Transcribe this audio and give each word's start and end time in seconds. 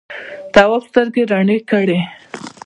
تواب 0.53 0.81
سترګې 0.89 1.23
رڼې 1.31 1.57
کړې. 1.69 1.99